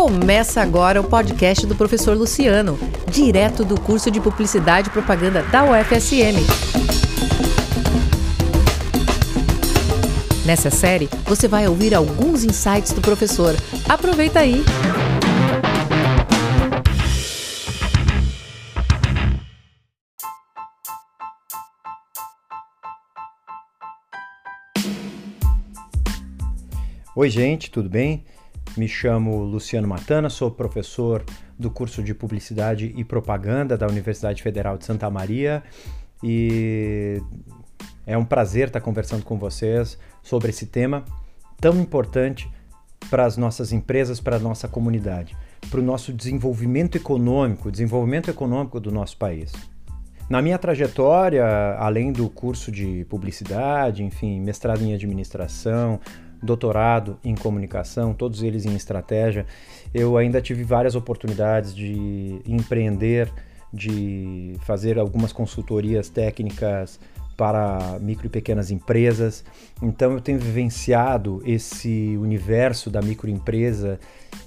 [0.00, 2.78] Começa agora o podcast do professor Luciano,
[3.10, 6.38] direto do curso de Publicidade e Propaganda da UFSM.
[10.46, 13.56] Nessa série, você vai ouvir alguns insights do professor.
[13.88, 14.62] Aproveita aí!
[27.16, 28.24] Oi, gente, tudo bem?
[28.78, 31.24] Me chamo Luciano Matana, sou professor
[31.58, 35.64] do curso de Publicidade e Propaganda da Universidade Federal de Santa Maria
[36.22, 37.20] e
[38.06, 41.04] é um prazer estar conversando com vocês sobre esse tema
[41.60, 42.48] tão importante
[43.10, 45.36] para as nossas empresas, para a nossa comunidade,
[45.68, 49.50] para o nosso desenvolvimento econômico, desenvolvimento econômico do nosso país.
[50.30, 51.44] Na minha trajetória,
[51.80, 55.98] além do curso de publicidade, enfim, mestrado em administração,
[56.42, 59.46] doutorado em comunicação, todos eles em estratégia,
[59.94, 63.30] eu ainda tive várias oportunidades de empreender,
[63.72, 66.98] de fazer algumas consultorias técnicas
[67.36, 69.44] para micro e pequenas empresas.
[69.80, 73.98] Então eu tenho vivenciado esse universo da microempresa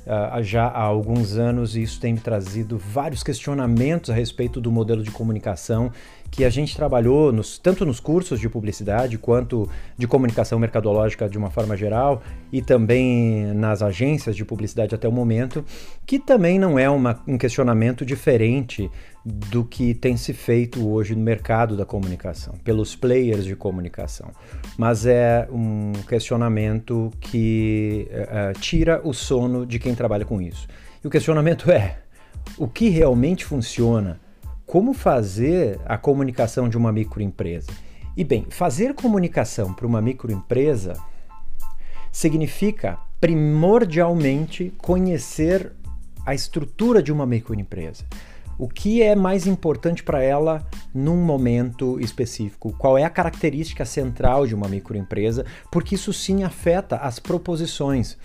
[0.06, 4.72] uh, já há alguns anos e isso tem me trazido vários questionamentos a respeito do
[4.72, 5.92] modelo de comunicação
[6.32, 11.38] que a gente trabalhou nos, tanto nos cursos de publicidade quanto de comunicação mercadológica de
[11.38, 15.64] uma forma geral e também nas agências de publicidade até o momento,
[16.06, 18.90] que também não é uma, um questionamento diferente
[19.24, 24.32] do que tem se feito hoje no mercado da comunicação, pelos players de comunicação.
[24.78, 25.21] Mas é
[25.52, 30.68] um questionamento que uh, tira o sono de quem trabalha com isso.
[31.04, 32.00] E o questionamento é:
[32.58, 34.20] o que realmente funciona?
[34.66, 37.72] Como fazer a comunicação de uma microempresa?
[38.16, 40.94] E bem, fazer comunicação para uma microempresa
[42.12, 45.72] significa primordialmente conhecer
[46.26, 48.06] a estrutura de uma microempresa
[48.62, 50.64] o que é mais importante para ela
[50.94, 56.98] num momento específico, qual é a característica central de uma microempresa, porque isso sim afeta
[56.98, 58.20] as proposições.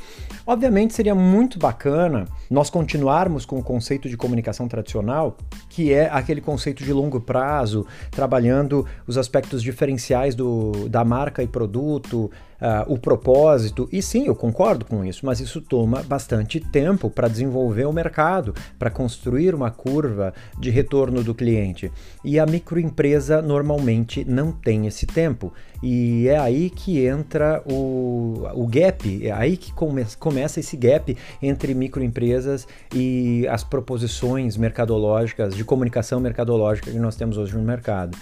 [0.46, 5.38] Obviamente seria muito bacana nós continuarmos com o conceito de comunicação tradicional,
[5.70, 11.46] que é aquele conceito de longo prazo, trabalhando os aspectos diferenciais do, da marca e
[11.46, 12.30] produto,
[12.60, 13.88] uh, o propósito.
[13.92, 18.54] E sim, eu concordo com isso, mas isso toma bastante tempo para desenvolver o mercado,
[18.78, 21.90] para construir uma curva de retorno do cliente.
[22.24, 25.52] E a microempresa normalmente não tem esse tempo.
[25.82, 31.16] E é aí que entra o, o gap, é aí que come, começa esse gap
[31.42, 38.16] entre microempresas e as proposições mercadológicas, de comunicação mercadológica que nós temos hoje no mercado.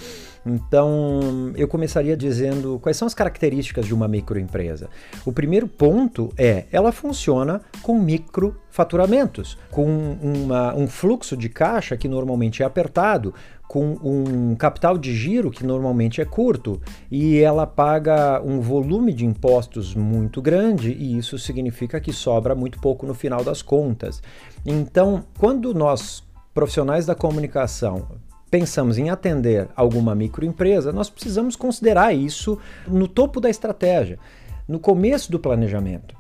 [0.46, 4.90] Então, eu começaria dizendo quais são as características de uma microempresa.
[5.24, 9.86] O primeiro ponto é, ela funciona com microfaturamentos, com
[10.22, 13.32] uma, um fluxo de caixa que normalmente é apertado,
[13.74, 16.80] com um capital de giro que normalmente é curto
[17.10, 22.78] e ela paga um volume de impostos muito grande e isso significa que sobra muito
[22.78, 24.22] pouco no final das contas.
[24.64, 26.22] Então, quando nós
[26.54, 28.06] profissionais da comunicação
[28.48, 32.56] pensamos em atender alguma microempresa, nós precisamos considerar isso
[32.86, 34.20] no topo da estratégia,
[34.68, 36.14] no começo do planejamento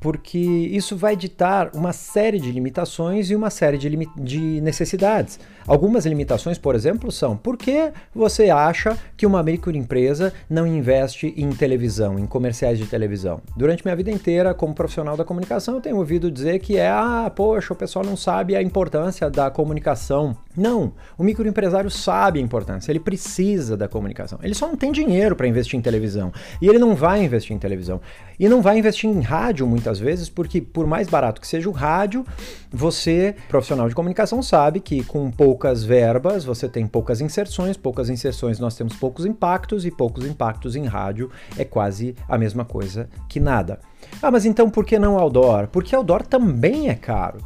[0.00, 5.38] porque isso vai ditar uma série de limitações e uma série de, de, necessidades.
[5.66, 11.50] Algumas limitações, por exemplo, são por que você acha que uma microempresa não investe em
[11.50, 13.40] televisão, em comerciais de televisão?
[13.56, 17.30] Durante minha vida inteira, como profissional da comunicação, eu tenho ouvido dizer que é, ah,
[17.34, 20.36] poxa, o pessoal não sabe a importância da comunicação.
[20.56, 24.38] Não, o microempresário sabe a importância, ele precisa da comunicação.
[24.42, 26.32] Ele só não tem dinheiro para investir em televisão.
[26.62, 28.00] E ele não vai investir em televisão.
[28.38, 31.72] E não vai investir em rádio muitas vezes, porque por mais barato que seja o
[31.72, 32.24] rádio,
[32.70, 38.58] você, profissional de comunicação, sabe que com poucas verbas você tem poucas inserções, poucas inserções
[38.60, 43.40] nós temos poucos impactos e poucos impactos em rádio é quase a mesma coisa que
[43.40, 43.80] nada.
[44.22, 45.66] Ah, mas então por que não outdoor?
[45.68, 47.38] Porque outdoor também é caro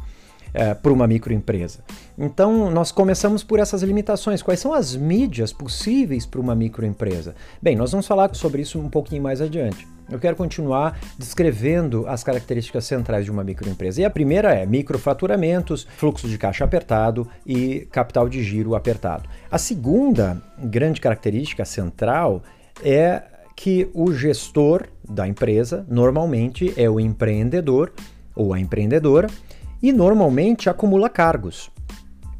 [0.53, 1.79] é, para uma microempresa.
[2.17, 4.43] Então, nós começamos por essas limitações.
[4.43, 7.35] Quais são as mídias possíveis para uma microempresa?
[7.61, 9.87] Bem, nós vamos falar sobre isso um pouquinho mais adiante.
[10.09, 14.01] Eu quero continuar descrevendo as características centrais de uma microempresa.
[14.01, 19.29] E a primeira é microfaturamentos, fluxo de caixa apertado e capital de giro apertado.
[19.49, 22.43] A segunda grande característica central
[22.83, 23.23] é
[23.55, 27.91] que o gestor da empresa normalmente é o empreendedor
[28.35, 29.27] ou a empreendedora
[29.81, 31.69] e normalmente acumula cargos.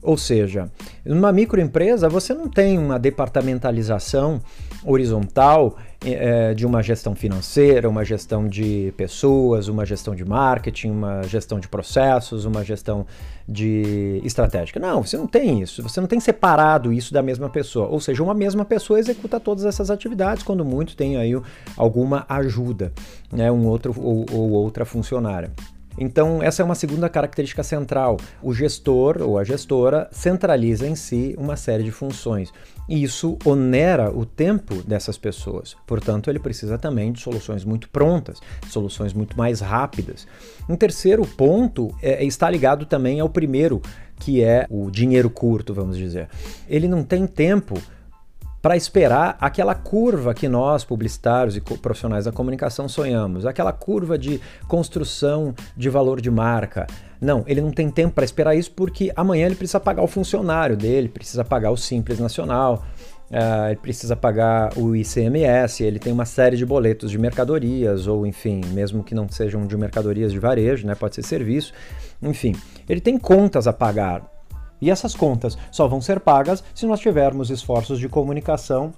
[0.02, 0.70] Ou seja,
[1.06, 4.42] numa microempresa você não tem uma departamentalização
[4.84, 11.24] horizontal é, de uma gestão financeira, uma gestão de pessoas, uma gestão de marketing, uma
[11.24, 13.06] gestão de processos, uma gestão
[13.48, 14.80] de estratégica.
[14.80, 15.82] Não, você não tem isso.
[15.84, 17.88] Você não tem separado isso da mesma pessoa.
[17.88, 21.34] Ou seja, uma mesma pessoa executa todas essas atividades, quando muito tem aí
[21.76, 22.92] alguma ajuda,
[23.32, 25.52] né, um outro ou, ou outra funcionária.
[25.98, 28.18] Então, essa é uma segunda característica central.
[28.42, 32.52] O gestor ou a gestora centraliza em si uma série de funções.
[32.88, 35.76] E isso onera o tempo dessas pessoas.
[35.88, 40.28] Portanto, ele precisa também de soluções muito prontas, soluções muito mais rápidas.
[40.68, 43.82] Um terceiro ponto é, está ligado também ao primeiro,
[44.20, 46.28] que é o dinheiro curto, vamos dizer.
[46.68, 47.82] Ele não tem tempo
[48.64, 54.40] para esperar aquela curva que nós, publicitários e profissionais da comunicação, sonhamos, aquela curva de
[54.70, 56.88] construção de valor de marca.
[57.20, 60.78] Não, ele não tem tempo para esperar isso porque amanhã ele precisa pagar o funcionário
[60.78, 62.86] dele, precisa pagar o Simples Nacional,
[63.30, 68.26] uh, ele precisa pagar o ICMS, ele tem uma série de boletos de mercadorias, ou
[68.26, 71.74] enfim, mesmo que não sejam de mercadorias de varejo, né, pode ser serviço,
[72.22, 72.56] enfim,
[72.88, 74.33] ele tem contas a pagar.
[74.84, 78.94] E essas contas só vão ser pagas se nós tivermos esforços de comunicação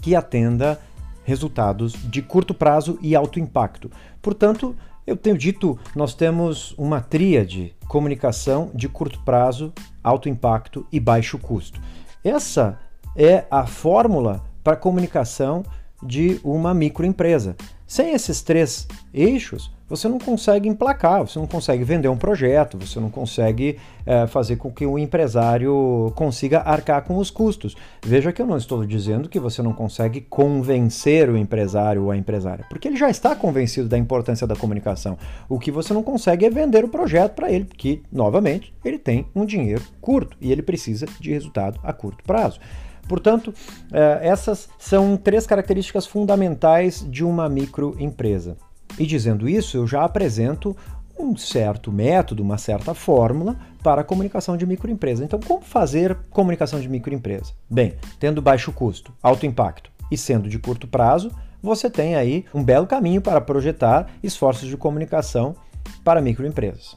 [0.00, 0.78] que atenda
[1.24, 3.90] resultados de curto prazo e alto impacto.
[4.22, 11.00] Portanto, eu tenho dito, nós temos uma tríade: comunicação de curto prazo, alto impacto e
[11.00, 11.80] baixo custo.
[12.22, 12.78] Essa
[13.16, 15.64] é a fórmula para comunicação
[16.00, 17.56] de uma microempresa.
[17.84, 23.00] Sem esses três eixos, você não consegue emplacar, você não consegue vender um projeto, você
[23.00, 23.76] não consegue
[24.06, 27.76] é, fazer com que o empresário consiga arcar com os custos.
[28.06, 32.16] Veja que eu não estou dizendo que você não consegue convencer o empresário ou a
[32.16, 35.18] empresária, porque ele já está convencido da importância da comunicação.
[35.48, 39.26] O que você não consegue é vender o projeto para ele, porque, novamente, ele tem
[39.34, 42.60] um dinheiro curto e ele precisa de resultado a curto prazo.
[43.08, 43.52] Portanto,
[43.92, 48.56] é, essas são três características fundamentais de uma microempresa.
[48.98, 50.76] E dizendo isso, eu já apresento
[51.18, 55.24] um certo método, uma certa fórmula para a comunicação de microempresa.
[55.24, 57.52] Então, como fazer comunicação de microempresa?
[57.68, 61.30] Bem, tendo baixo custo, alto impacto e sendo de curto prazo,
[61.62, 65.54] você tem aí um belo caminho para projetar esforços de comunicação
[66.02, 66.96] para microempresas.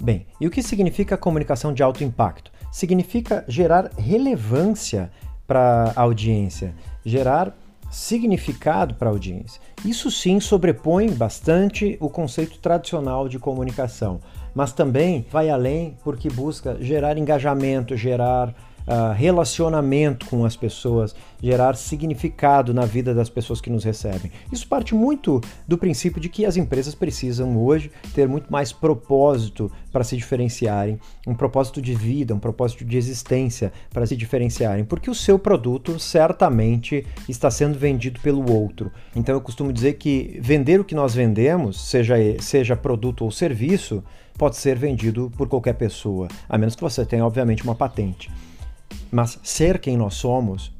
[0.00, 2.52] Bem, e o que significa comunicação de alto impacto?
[2.70, 5.10] Significa gerar relevância
[5.46, 6.74] para a audiência,
[7.04, 7.56] gerar
[7.90, 9.60] significado para a audiência.
[9.84, 14.20] Isso sim sobrepõe bastante o conceito tradicional de comunicação,
[14.54, 18.54] mas também vai além porque busca gerar engajamento, gerar
[18.88, 24.32] uh, relacionamento com as pessoas, gerar significado na vida das pessoas que nos recebem.
[24.50, 29.70] Isso parte muito do princípio de que as empresas precisam hoje ter muito mais propósito
[29.92, 35.10] para se diferenciarem, um propósito de vida, um propósito de existência para se diferenciarem, porque
[35.10, 38.90] o seu produto certamente está sendo vendido pelo outro.
[39.14, 44.02] Então eu costumo dizer que vender o que nós vendemos, seja, seja produto ou serviço,
[44.36, 48.30] pode ser vendido por qualquer pessoa, a menos que você tenha, obviamente, uma patente.
[49.10, 50.72] Mas ser quem nós somos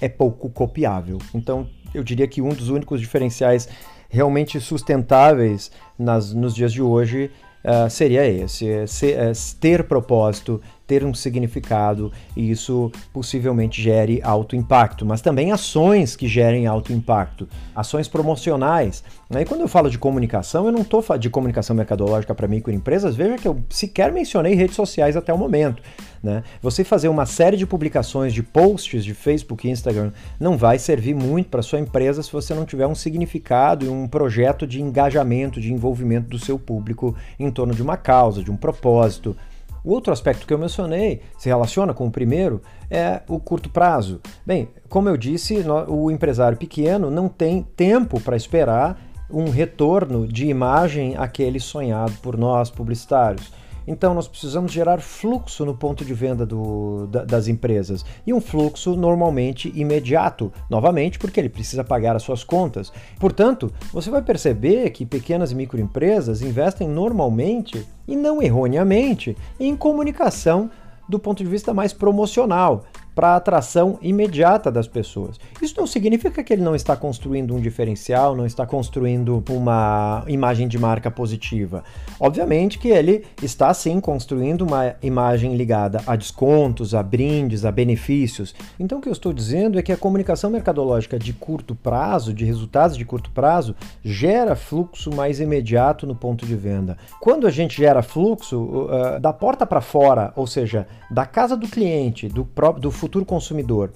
[0.00, 1.18] é pouco copiável.
[1.34, 3.68] Então, eu diria que um dos únicos diferenciais
[4.08, 7.30] realmente sustentáveis nas, nos dias de hoje
[7.64, 14.20] uh, seria esse: é ser, é ter propósito, ter um significado e isso possivelmente gere
[14.22, 19.02] alto impacto, mas também ações que gerem alto impacto, ações promocionais.
[19.30, 23.36] E quando eu falo de comunicação, eu não estou de comunicação mercadológica para microempresas, veja
[23.36, 25.82] que eu sequer mencionei redes sociais até o momento.
[26.22, 26.42] Né?
[26.60, 31.14] Você fazer uma série de publicações, de posts de Facebook e Instagram, não vai servir
[31.14, 35.60] muito para sua empresa se você não tiver um significado e um projeto de engajamento,
[35.60, 39.36] de envolvimento do seu público em torno de uma causa, de um propósito.
[39.86, 44.20] O outro aspecto que eu mencionei se relaciona com o primeiro é o curto prazo.
[44.44, 49.00] Bem, como eu disse, o empresário pequeno não tem tempo para esperar
[49.30, 53.52] um retorno de imagem aquele sonhado por nós publicitários.
[53.86, 58.04] Então nós precisamos gerar fluxo no ponto de venda do, da, das empresas.
[58.26, 62.92] E um fluxo normalmente imediato, novamente porque ele precisa pagar as suas contas.
[63.18, 70.70] Portanto, você vai perceber que pequenas e microempresas investem normalmente e não erroneamente em comunicação
[71.08, 72.84] do ponto de vista mais promocional
[73.16, 75.40] para a atração imediata das pessoas.
[75.62, 80.68] Isso não significa que ele não está construindo um diferencial, não está construindo uma imagem
[80.68, 81.82] de marca positiva.
[82.20, 88.54] Obviamente que ele está sim construindo uma imagem ligada a descontos, a brindes, a benefícios.
[88.78, 92.44] Então o que eu estou dizendo é que a comunicação mercadológica de curto prazo, de
[92.44, 96.98] resultados de curto prazo, gera fluxo mais imediato no ponto de venda.
[97.18, 101.66] Quando a gente gera fluxo uh, da porta para fora, ou seja, da casa do
[101.66, 102.46] cliente, do,
[102.78, 103.92] do futuro consumidor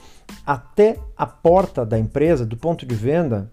[0.47, 3.50] até a porta da empresa, do ponto de venda,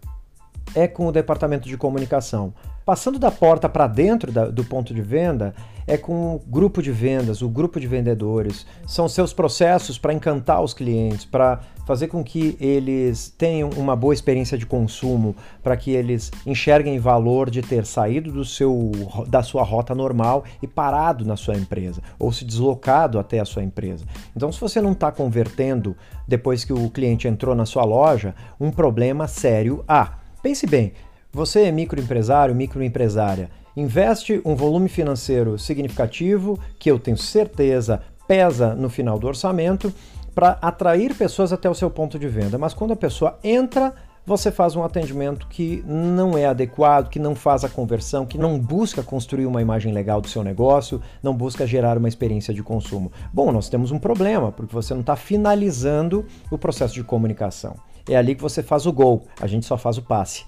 [0.76, 2.54] é com o departamento de comunicação.
[2.88, 5.54] Passando da porta para dentro da, do ponto de venda,
[5.86, 8.66] é com o grupo de vendas, o grupo de vendedores.
[8.86, 14.14] São seus processos para encantar os clientes, para fazer com que eles tenham uma boa
[14.14, 18.90] experiência de consumo, para que eles enxerguem valor de ter saído do seu,
[19.28, 23.64] da sua rota normal e parado na sua empresa, ou se deslocado até a sua
[23.64, 24.06] empresa.
[24.34, 25.94] Então, se você não está convertendo
[26.26, 30.20] depois que o cliente entrou na sua loja, um problema sério há.
[30.42, 30.94] Pense bem,
[31.38, 38.90] você é microempresário, microempresária, investe um volume financeiro significativo, que eu tenho certeza pesa no
[38.90, 39.94] final do orçamento,
[40.34, 42.58] para atrair pessoas até o seu ponto de venda.
[42.58, 43.94] Mas quando a pessoa entra,
[44.26, 48.58] você faz um atendimento que não é adequado, que não faz a conversão, que não
[48.58, 53.12] busca construir uma imagem legal do seu negócio, não busca gerar uma experiência de consumo.
[53.32, 57.76] Bom, nós temos um problema, porque você não está finalizando o processo de comunicação
[58.10, 60.46] é ali que você faz o gol, a gente só faz o passe.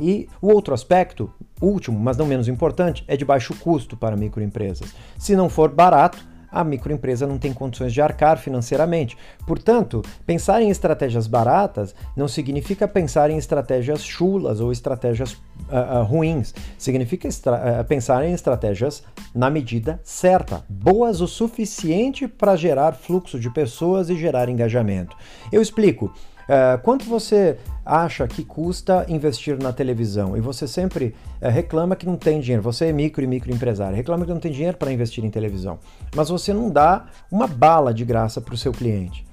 [0.00, 1.30] E o outro aspecto,
[1.60, 4.94] último, mas não menos importante, é de baixo custo para microempresas.
[5.18, 9.16] Se não for barato, a microempresa não tem condições de arcar financeiramente.
[9.46, 16.04] Portanto, pensar em estratégias baratas não significa pensar em estratégias chulas ou estratégias uh, uh,
[16.04, 16.54] ruins.
[16.76, 19.02] Significa uh, pensar em estratégias
[19.34, 25.16] na medida certa, boas o suficiente para gerar fluxo de pessoas e gerar engajamento.
[25.52, 26.12] Eu explico.
[26.50, 32.04] Uh, quanto você acha que custa investir na televisão e você sempre uh, reclama que
[32.04, 35.24] não tem dinheiro, você é micro e microempresário, reclama que não tem dinheiro para investir
[35.24, 35.78] em televisão,
[36.12, 39.24] mas você não dá uma bala de graça para o seu cliente.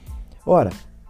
[0.45, 0.69] Ora,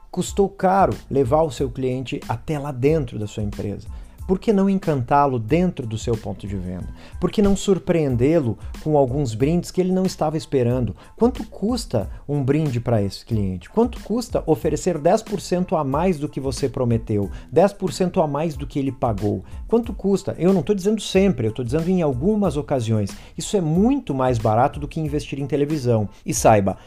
[0.09, 3.89] custou caro levar o seu cliente até lá dentro da sua empresa.
[4.27, 6.89] Por que não encantá-lo dentro do seu ponto de venda?
[7.19, 10.93] Por que não surpreendê-lo com alguns brindes que ele não estava esperando?
[11.15, 13.69] Quanto custa um brinde para esse cliente?
[13.69, 17.31] Quanto custa oferecer 10% a mais do que você prometeu?
[17.53, 19.45] 10% a mais do que ele pagou?
[19.65, 20.35] Quanto custa?
[20.37, 23.11] Eu não estou dizendo sempre, eu estou dizendo em algumas ocasiões.
[23.37, 26.09] Isso é muito mais barato do que investir em televisão.
[26.25, 26.77] E saiba,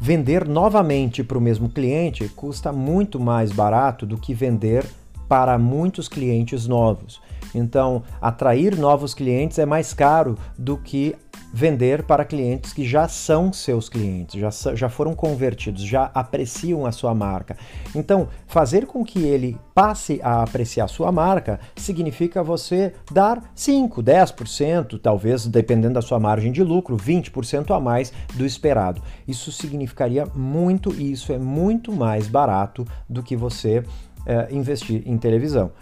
[0.00, 4.84] vender novamente para o mesmo cliente custa muito mais barato do que vender
[5.28, 7.20] para muitos clientes novos.
[7.54, 11.16] Então, atrair novos clientes é mais caro do que
[11.52, 16.92] vender para clientes que já são seus clientes, já, já foram convertidos, já apreciam a
[16.92, 17.56] sua marca.
[17.94, 25.00] Então, fazer com que ele passe a apreciar sua marca significa você dar 5, 10%,
[25.00, 29.00] talvez, dependendo da sua margem de lucro, 20% a mais do esperado.
[29.26, 33.82] Isso significaria muito e isso é muito mais barato do que você
[34.26, 35.72] é, investir em televisão.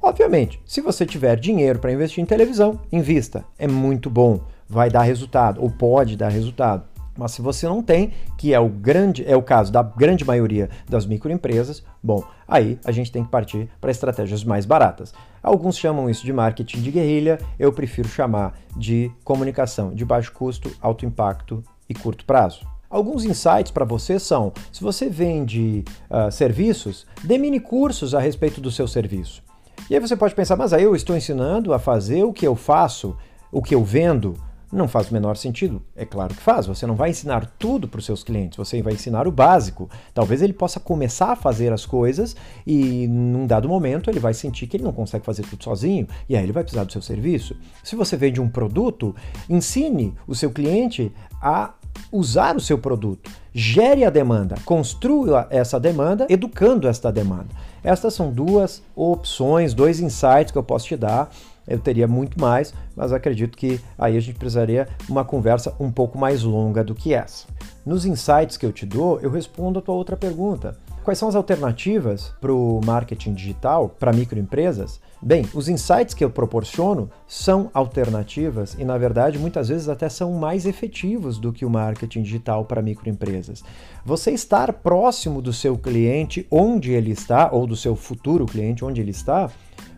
[0.00, 3.44] Obviamente, se você tiver dinheiro para investir em televisão, invista.
[3.58, 6.84] É muito bom, vai dar resultado ou pode dar resultado.
[7.16, 10.70] Mas se você não tem, que é o grande é o caso da grande maioria
[10.88, 15.12] das microempresas, bom, aí a gente tem que partir para estratégias mais baratas.
[15.42, 20.70] Alguns chamam isso de marketing de guerrilha, eu prefiro chamar de comunicação de baixo custo,
[20.80, 22.71] alto impacto e curto prazo.
[22.92, 28.60] Alguns insights para você são: se você vende uh, serviços, dê mini cursos a respeito
[28.60, 29.42] do seu serviço.
[29.88, 32.54] E aí você pode pensar, mas aí eu estou ensinando a fazer o que eu
[32.54, 33.16] faço,
[33.50, 34.36] o que eu vendo.
[34.70, 35.82] Não faz o menor sentido?
[35.94, 36.66] É claro que faz.
[36.66, 39.88] Você não vai ensinar tudo para os seus clientes, você vai ensinar o básico.
[40.14, 42.34] Talvez ele possa começar a fazer as coisas
[42.66, 46.34] e, num dado momento, ele vai sentir que ele não consegue fazer tudo sozinho e
[46.34, 47.54] aí ele vai precisar do seu serviço.
[47.84, 49.14] Se você vende um produto,
[49.46, 51.74] ensine o seu cliente a
[52.10, 53.30] usar o seu produto.
[53.54, 57.48] Gere a demanda, construa essa demanda, educando esta demanda.
[57.84, 61.30] Estas são duas opções, dois insights que eu posso te dar.
[61.66, 66.18] Eu teria muito mais, mas acredito que aí a gente precisaria uma conversa um pouco
[66.18, 67.46] mais longa do que essa.
[67.84, 70.76] Nos insights que eu te dou, eu respondo a tua outra pergunta.
[71.04, 75.00] Quais são as alternativas para o marketing digital para microempresas?
[75.20, 80.32] Bem, os insights que eu proporciono são alternativas e, na verdade, muitas vezes até são
[80.34, 83.64] mais efetivos do que o marketing digital para microempresas.
[84.04, 89.00] Você estar próximo do seu cliente onde ele está, ou do seu futuro cliente onde
[89.00, 89.50] ele está,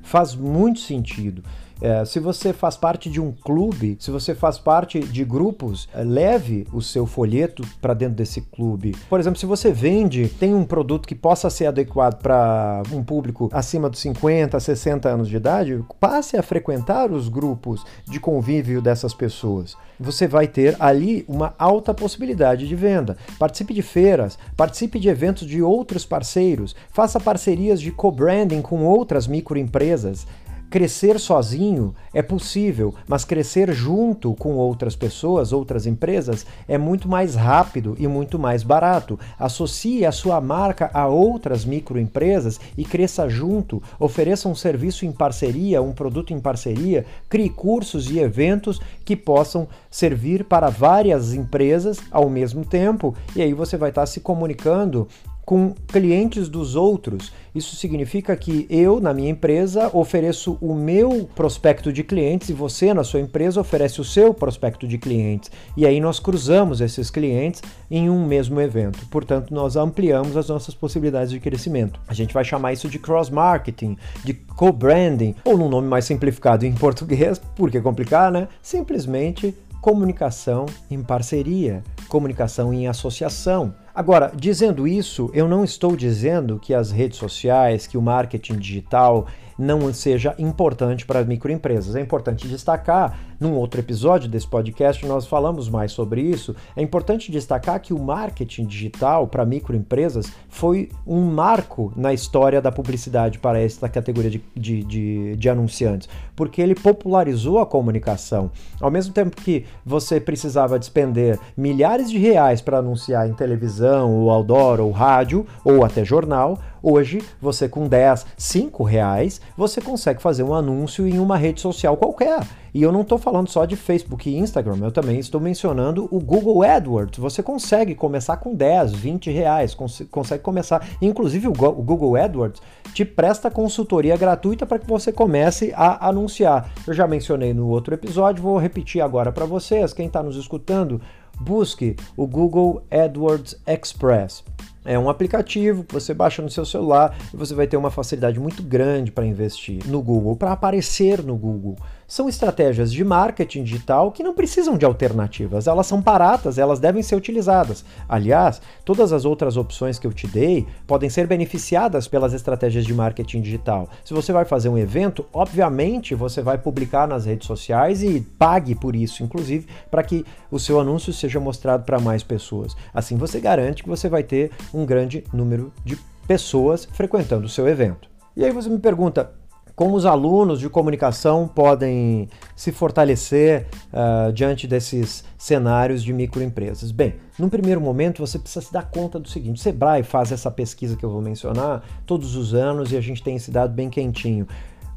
[0.03, 1.45] faz muito sentido.
[1.85, 6.03] É, se você faz parte de um clube, se você faz parte de grupos, é,
[6.03, 8.97] leve o seu folheto para dentro desse clube.
[9.07, 13.51] Por exemplo, se você vende, tem um produto que possa ser adequado para um público
[13.53, 19.13] acima dos 50, 60 anos de idade, passe a frequentar os grupos de convívio dessas
[19.13, 19.77] pessoas.
[20.01, 23.19] Você vai ter ali uma alta possibilidade de venda.
[23.39, 29.27] Participe de feiras, participe de eventos de outros parceiros, faça parcerias de co-branding com outras
[29.27, 30.27] microempresas
[30.75, 37.37] crescer sozinho é possível, mas crescer junto com outras pessoas, outras empresas, é muito mais
[37.37, 39.17] rápido e muito mais barato.
[39.39, 43.81] Associe a sua marca a outras microempresas e cresça junto.
[44.01, 49.69] Ofereça um serviço em parceria, um produto em parceria, crie cursos e eventos que possam
[49.89, 55.07] servir para várias empresas ao mesmo tempo, e aí você vai estar se comunicando
[55.45, 57.33] com clientes dos outros.
[57.55, 62.93] Isso significa que eu, na minha empresa, ofereço o meu prospecto de clientes e você,
[62.93, 65.51] na sua empresa, oferece o seu prospecto de clientes.
[65.77, 69.07] E aí nós cruzamos esses clientes em um mesmo evento.
[69.09, 72.01] Portanto, nós ampliamos as nossas possibilidades de crescimento.
[72.09, 76.73] A gente vai chamar isso de cross-marketing, de co-branding, ou num nome mais simplificado em
[76.75, 78.49] português, porque complicar, né?
[78.63, 83.75] Simplesmente comunicação em parceria, comunicação em associação.
[83.95, 89.27] Agora, dizendo isso, eu não estou dizendo que as redes sociais, que o marketing digital
[89.59, 91.97] não seja importante para as microempresas.
[91.97, 97.31] É importante destacar, num outro episódio desse podcast nós falamos mais sobre isso, é importante
[97.31, 103.61] destacar que o marketing digital para microempresas foi um marco na história da publicidade para
[103.61, 108.51] esta categoria de, de, de, de anunciantes, porque ele popularizou a comunicação.
[108.81, 114.31] Ao mesmo tempo que você precisava despender milhares de reais para anunciar em televisão, ou
[114.31, 120.43] outdoor, ou rádio, ou até jornal, Hoje, você com 10, 5 reais, você consegue fazer
[120.43, 122.47] um anúncio em uma rede social qualquer.
[122.75, 126.19] E eu não estou falando só de Facebook e Instagram, eu também estou mencionando o
[126.19, 127.21] Google AdWords.
[127.21, 130.85] Você consegue começar com 10, 20 reais, cons consegue começar.
[131.01, 132.61] Inclusive, o, o Google AdWords
[132.93, 136.73] te presta consultoria gratuita para que você comece a anunciar.
[136.85, 139.93] Eu já mencionei no outro episódio, vou repetir agora para vocês.
[139.93, 141.01] Quem está nos escutando,
[141.41, 144.43] busque o Google AdWords Express.
[144.85, 148.39] É um aplicativo que você baixa no seu celular e você vai ter uma facilidade
[148.39, 151.77] muito grande para investir no Google, para aparecer no Google
[152.15, 157.03] são estratégias de marketing digital que não precisam de alternativas, elas são baratas, elas devem
[157.03, 157.85] ser utilizadas.
[158.09, 162.95] Aliás, todas as outras opções que eu te dei podem ser beneficiadas pelas estratégias de
[162.95, 163.89] marketing digital.
[164.05, 168.77] Se você vai fazer um evento, obviamente você vai publicar nas redes sociais e pague
[168.77, 172.77] por isso, inclusive, para que o seu anúncio seja mostrado para mais pessoas.
[172.95, 175.99] Assim você garante que você vai ter um grande número de
[176.29, 178.09] pessoas frequentando o seu evento.
[178.37, 179.33] E aí você me pergunta,
[179.77, 186.93] como os alunos de comunicação podem se fortalecer uh, diante desses cenários de microempresas?
[186.93, 190.51] Bem, num primeiro momento você precisa se dar conta do seguinte: o Sebrae faz essa
[190.51, 193.91] pesquisa que eu vou mencionar todos os anos e a gente tem esse dado bem
[193.91, 194.47] quentinho.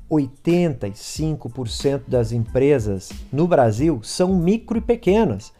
[0.10, 5.52] 85% das empresas no Brasil são micro e pequenas.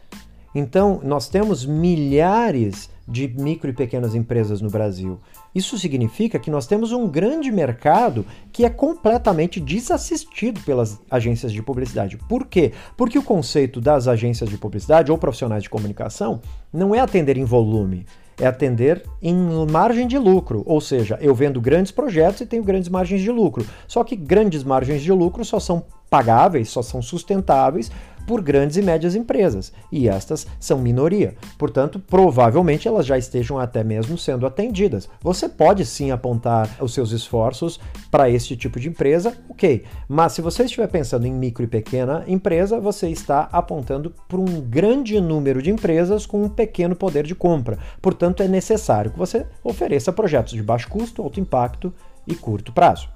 [0.54, 5.18] Então, nós temos milhares de micro e pequenas empresas no Brasil.
[5.54, 11.62] Isso significa que nós temos um grande mercado que é completamente desassistido pelas agências de
[11.62, 12.18] publicidade.
[12.28, 12.72] Por quê?
[12.96, 16.40] Porque o conceito das agências de publicidade ou profissionais de comunicação
[16.72, 18.04] não é atender em volume,
[18.38, 19.34] é atender em
[19.70, 23.66] margem de lucro, ou seja, eu vendo grandes projetos e tenho grandes margens de lucro.
[23.86, 27.90] Só que grandes margens de lucro só são pagáveis, só são sustentáveis
[28.28, 31.34] por grandes e médias empresas, e estas são minoria.
[31.56, 35.08] Portanto, provavelmente elas já estejam até mesmo sendo atendidas.
[35.22, 40.42] Você pode sim apontar os seus esforços para este tipo de empresa, ok, mas se
[40.42, 45.62] você estiver pensando em micro e pequena empresa, você está apontando para um grande número
[45.62, 47.78] de empresas com um pequeno poder de compra.
[48.02, 51.94] Portanto, é necessário que você ofereça projetos de baixo custo, alto impacto
[52.26, 53.08] e curto prazo.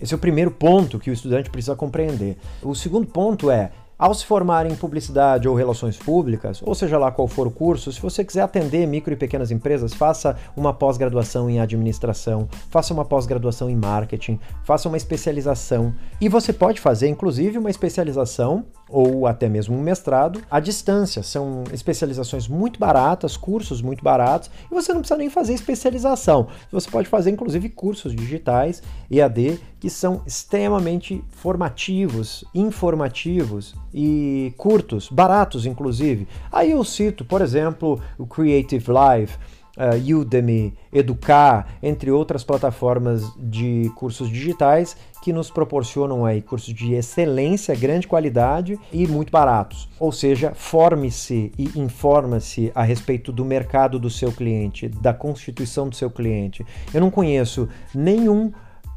[0.00, 2.38] Esse é o primeiro ponto que o estudante precisa compreender.
[2.62, 7.10] O segundo ponto é ao se formar em publicidade ou relações públicas, ou seja lá
[7.10, 11.48] qual for o curso, se você quiser atender micro e pequenas empresas, faça uma pós-graduação
[11.48, 15.94] em administração, faça uma pós-graduação em marketing, faça uma especialização.
[16.20, 21.22] E você pode fazer, inclusive, uma especialização ou até mesmo um mestrado à distância.
[21.22, 26.48] São especializações muito baratas, cursos muito baratos, e você não precisa nem fazer especialização.
[26.70, 35.66] Você pode fazer, inclusive, cursos digitais, EAD, que são extremamente formativos, informativos e curtos, baratos
[35.66, 36.26] inclusive.
[36.50, 39.32] Aí eu cito, por exemplo, o Creative Live,
[39.76, 46.94] uh, Udemy, Educar, entre outras plataformas de cursos digitais que nos proporcionam aí cursos de
[46.94, 49.88] excelência, grande qualidade e muito baratos.
[49.98, 55.96] Ou seja, forme-se e informa-se a respeito do mercado do seu cliente, da constituição do
[55.96, 56.64] seu cliente.
[56.94, 58.52] Eu não conheço nenhum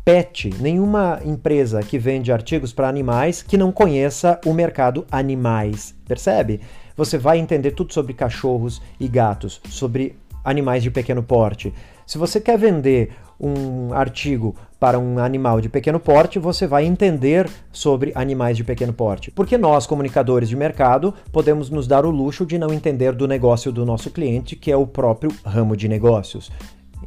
[0.06, 6.62] pet, nenhuma empresa que vende artigos para animais que não conheça o mercado animais, percebe?
[6.96, 10.16] Você vai entender tudo sobre cachorros e gatos, sobre
[10.50, 11.74] animais de pequeno porte.
[12.06, 17.50] Se você quer vender um artigo para um animal de pequeno porte, você vai entender
[17.72, 19.32] sobre animais de pequeno porte.
[19.32, 23.72] Porque nós, comunicadores de mercado, podemos nos dar o luxo de não entender do negócio
[23.72, 26.52] do nosso cliente, que é o próprio ramo de negócios.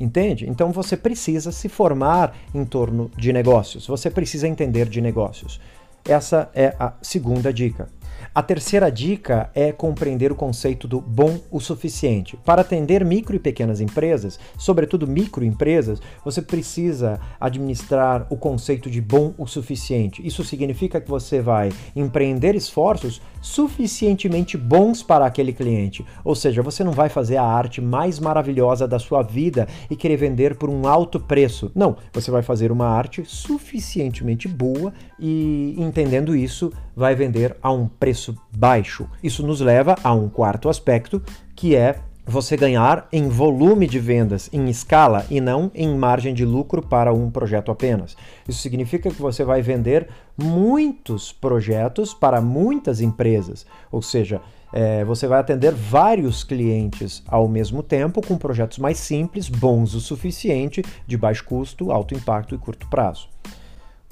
[0.00, 0.48] Entende?
[0.48, 5.61] Então você precisa se formar em torno de negócios, você precisa entender de negócios.
[6.05, 7.88] Essa é a segunda dica.
[8.35, 12.37] A terceira dica é compreender o conceito do bom o suficiente.
[12.44, 19.35] Para atender micro e pequenas empresas, sobretudo microempresas, você precisa administrar o conceito de bom
[19.37, 20.26] o suficiente.
[20.26, 26.06] Isso significa que você vai empreender esforços suficientemente bons para aquele cliente.
[26.24, 30.16] Ou seja, você não vai fazer a arte mais maravilhosa da sua vida e querer
[30.16, 31.70] vender por um alto preço.
[31.74, 37.87] Não, você vai fazer uma arte suficientemente boa e entendendo isso, vai vender a um
[37.87, 38.12] preço
[38.51, 39.09] baixo.
[39.22, 41.22] Isso nos leva a um quarto aspecto,
[41.55, 46.44] que é você ganhar em volume de vendas, em escala e não em margem de
[46.44, 48.16] lucro para um projeto apenas.
[48.48, 54.40] Isso significa que você vai vender muitos projetos para muitas empresas, ou seja,
[54.72, 60.01] é, você vai atender vários clientes ao mesmo tempo com projetos mais simples, bons o
[60.01, 63.29] suficiente, de baixo custo, alto impacto e curto prazo.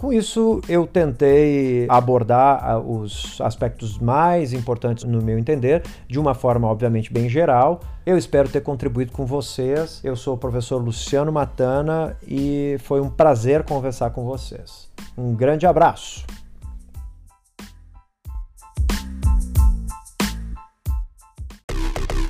[0.01, 6.33] Com isso, eu tentei abordar ah, os aspectos mais importantes, no meu entender, de uma
[6.33, 7.81] forma, obviamente, bem geral.
[8.07, 10.01] Eu espero ter contribuído com vocês.
[10.03, 14.89] Eu sou o professor Luciano Matana e foi um prazer conversar com vocês.
[15.19, 16.25] Um grande abraço!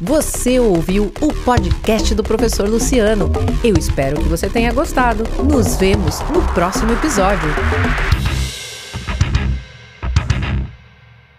[0.00, 3.30] Você ouviu o podcast do professor Luciano.
[3.62, 5.24] Eu espero que você tenha gostado.
[5.44, 7.50] Nos vemos no próximo episódio.